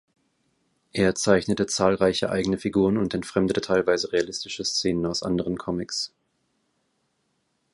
Er 0.93 1.13
zeichnete 1.13 1.67
zahlreiche 1.67 2.31
eigene 2.31 2.57
Figuren 2.57 2.97
und 2.97 3.13
entfremdete 3.13 3.61
teilweise 3.61 4.11
realistische 4.11 4.65
Szenen 4.65 5.05
aus 5.05 5.21
anderen 5.21 5.59
Comics. 5.59 6.11